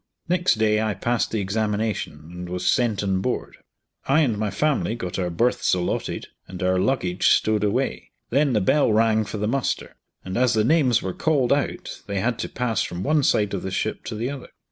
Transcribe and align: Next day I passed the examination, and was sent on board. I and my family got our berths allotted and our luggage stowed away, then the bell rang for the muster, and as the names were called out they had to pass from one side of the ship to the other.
Next 0.27 0.55
day 0.55 0.81
I 0.81 0.95
passed 0.95 1.29
the 1.29 1.39
examination, 1.41 2.13
and 2.33 2.49
was 2.49 2.65
sent 2.67 3.03
on 3.03 3.21
board. 3.21 3.57
I 4.07 4.21
and 4.21 4.35
my 4.35 4.49
family 4.49 4.95
got 4.95 5.19
our 5.19 5.29
berths 5.29 5.75
allotted 5.75 6.25
and 6.47 6.63
our 6.63 6.79
luggage 6.79 7.27
stowed 7.29 7.63
away, 7.63 8.09
then 8.31 8.53
the 8.53 8.61
bell 8.61 8.91
rang 8.91 9.25
for 9.25 9.37
the 9.37 9.47
muster, 9.47 9.93
and 10.25 10.37
as 10.37 10.55
the 10.55 10.63
names 10.63 11.03
were 11.03 11.13
called 11.13 11.53
out 11.53 12.01
they 12.07 12.19
had 12.19 12.39
to 12.39 12.49
pass 12.49 12.81
from 12.81 13.03
one 13.03 13.21
side 13.21 13.53
of 13.53 13.61
the 13.61 13.69
ship 13.69 14.03
to 14.05 14.15
the 14.15 14.31
other. 14.31 14.47